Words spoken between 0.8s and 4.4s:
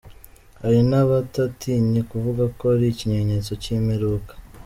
n’abatatinye kuvuga ko ari ikimenyetso cy’imperuka.